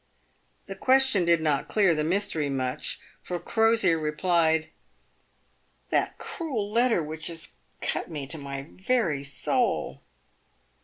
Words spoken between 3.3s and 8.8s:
Crosier replied," That cruel letter which has cut me to the